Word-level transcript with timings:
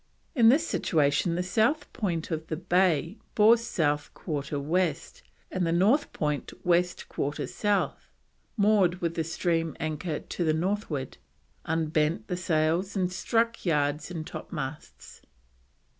In 0.33 0.49
this 0.49 0.65
situation 0.65 1.35
the 1.35 1.43
South 1.43 1.93
point 1.93 2.31
of 2.31 2.47
the 2.47 2.55
bay 2.57 3.19
bore 3.35 3.55
South 3.55 4.09
1/4 4.15 4.59
West, 4.59 5.21
and 5.51 5.63
the 5.63 5.71
North 5.71 6.11
point 6.11 6.51
West 6.65 7.05
1/4 7.11 7.47
South. 7.47 8.09
Moored 8.57 8.99
with 8.99 9.13
the 9.13 9.23
stream 9.23 9.77
anchor 9.79 10.19
to 10.19 10.43
the 10.43 10.55
Northward. 10.55 11.19
Unbent 11.65 12.29
the 12.29 12.35
sails 12.35 12.95
and 12.95 13.13
struck 13.13 13.63
yards 13.63 14.09
and 14.09 14.25
topmasts. 14.25 15.21